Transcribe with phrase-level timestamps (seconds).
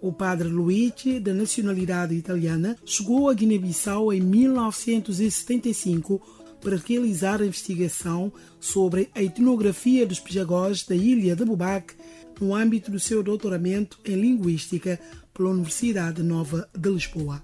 [0.00, 6.20] O padre Luigi, de nacionalidade italiana, chegou a Guiné-Bissau em 1975
[6.60, 11.94] para realizar a investigação sobre a etnografia dos pijagós da ilha de Bubac
[12.40, 14.98] no âmbito do seu doutoramento em Linguística
[15.32, 17.42] pela Universidade Nova de Lisboa.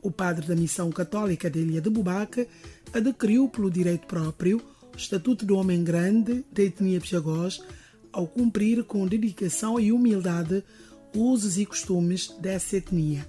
[0.00, 2.46] O padre da Missão Católica da Ilha de Bubac
[2.92, 4.60] adquiriu pelo direito próprio
[4.96, 7.60] Estatuto do Homem Grande da etnia pijagós
[8.12, 10.62] ao cumprir com dedicação e humildade
[11.14, 13.26] usos e costumes dessa etnia.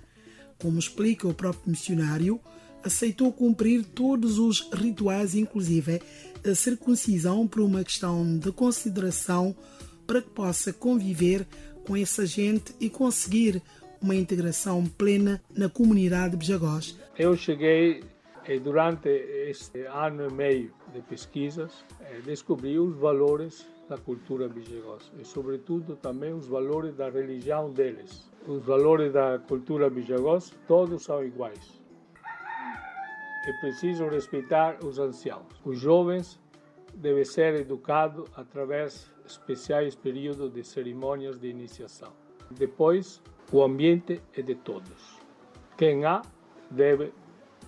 [0.60, 2.40] Como explica o próprio missionário,
[2.84, 6.02] aceitou cumprir todos os rituais, inclusive
[6.44, 9.56] a circuncisão, por uma questão de consideração
[10.06, 11.48] para que possa conviver
[11.86, 13.62] com essa gente e conseguir
[14.02, 16.96] uma integração plena na comunidade de Bijagós.
[17.18, 18.04] Eu cheguei
[18.48, 25.12] e durante este ano e meio de pesquisas eh, descobri os valores da cultura bijagós
[25.20, 28.32] e sobretudo também os valores da religião deles.
[28.48, 31.82] Os valores da cultura bijagós todos são iguais.
[33.48, 35.46] É preciso respeitar os anciãos.
[35.64, 36.40] Os jovens
[36.96, 42.12] devem ser educados através de especiais períodos de cerimônias de iniciação.
[42.52, 43.22] Depois,
[43.52, 45.20] o ambiente é de todos.
[45.78, 46.22] Quem há
[46.72, 47.12] deve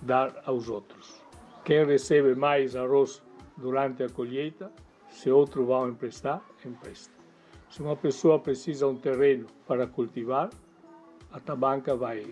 [0.02, 1.20] dar aos outros.
[1.64, 3.22] Quem recebe mais arroz
[3.56, 4.70] durante a colheita,
[5.08, 7.12] se outro vai emprestar, empresta.
[7.70, 10.50] Se uma pessoa precisa de um terreno para cultivar,
[11.30, 12.24] a tabanca vai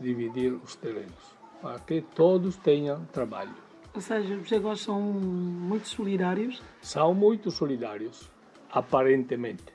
[0.00, 3.54] dividir os terrenos para que todos tenham trabalho.
[3.94, 6.62] Ou seja, os jagós são muito solidários?
[6.80, 8.30] São muito solidários,
[8.70, 9.74] aparentemente.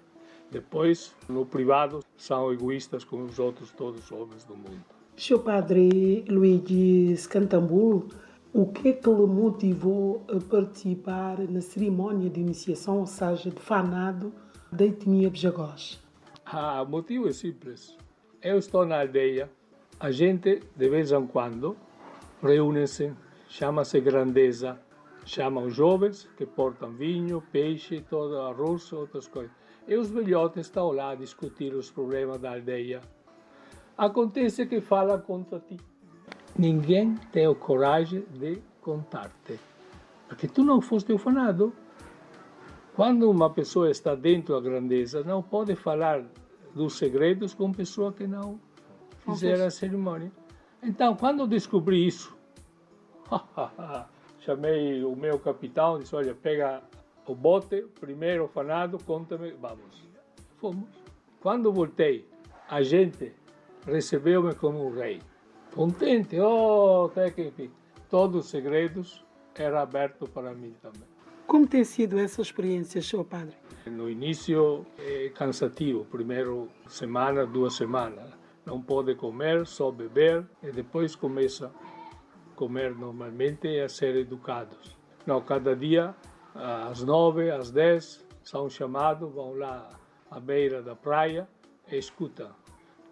[0.49, 4.94] Depois, no privado, são egoístas como os outros todos os homens do mundo.
[5.17, 8.09] Seu padre Luigi Scantambulo,
[8.53, 13.61] o que é que lhe motivou a participar na cerimónia de iniciação, ou seja, de
[13.61, 14.33] fanado
[14.69, 16.03] da etnia Bjagós?
[16.45, 17.97] Ah, o motivo é simples.
[18.41, 19.49] Eu estou na aldeia,
[19.97, 21.77] a gente, de vez em quando,
[22.43, 23.13] reúne-se,
[23.47, 24.77] chama-se grandeza,
[25.25, 29.55] chamam jovens que portam vinho, peixe, todo arroz, outras coisas.
[29.87, 32.99] E os velhotes estão lá a discutir os problemas da aldeia.
[33.97, 35.77] Acontece que falam contra ti.
[36.57, 39.59] Ninguém tem a coragem de contar-te.
[40.27, 41.73] Porque tu não foste ufanado.
[42.93, 46.23] Quando uma pessoa está dentro da grandeza, não pode falar
[46.73, 48.59] dos segredos com pessoa que não
[49.19, 50.31] fizeram a cerimônia.
[50.83, 52.35] Então, quando eu descobri isso,
[54.39, 56.83] chamei o meu capitão e disse: Olha, pega
[57.25, 60.03] o bote, primeiro orfanado, conta-me, vamos.
[60.57, 60.89] Fomos.
[61.41, 62.27] Quando voltei,
[62.69, 63.33] a gente
[63.85, 65.21] recebeu-me como um rei.
[65.73, 67.69] Contente, oh, até que
[68.09, 69.25] todos os segredos
[69.55, 71.07] eram abertos para mim também.
[71.47, 73.55] Como tem sido essa experiência, seu padre?
[73.85, 78.31] No início é cansativo, primeiro semana, duas semanas.
[78.65, 84.97] Não pode comer, só beber e depois começa a comer normalmente e a ser educados.
[85.25, 86.15] Não, cada dia
[86.55, 89.89] às nove, às dez, são chamados, vão lá
[90.31, 91.47] à beira da praia
[91.91, 92.49] e escutam.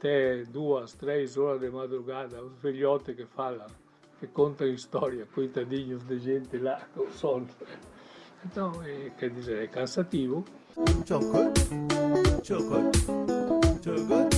[0.03, 3.67] Até duas, três horas de madrugada, os velhotes que falam,
[4.19, 7.47] que contam história, coitadinhos de gente lá com sono.
[8.45, 10.43] Então, é, quer dizer, é cansativo.
[11.07, 11.61] Chocolate,
[12.43, 12.99] chocolate,
[13.81, 14.32] chocolate.